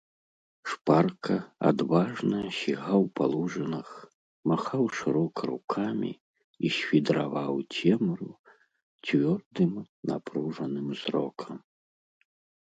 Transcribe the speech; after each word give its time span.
Шпарка, 0.69 1.35
адважна 1.71 2.37
сігаў 2.59 3.03
па 3.19 3.25
лужынах, 3.33 3.91
махаў 4.53 4.83
шырока 5.01 5.41
рукамі 5.51 6.11
і 6.17 6.67
свідраваў 6.79 7.55
цемру 7.75 8.31
цвёрдым 9.05 9.71
напружаным 10.15 10.87
зрокам. 11.05 11.55